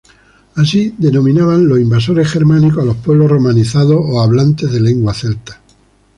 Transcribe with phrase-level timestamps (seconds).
[0.55, 5.59] Así denominaban los invasores germánicos a los pueblos romanizados o hablantes de lenguas celtas.